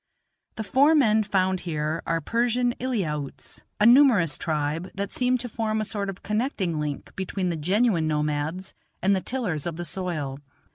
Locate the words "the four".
0.55-0.95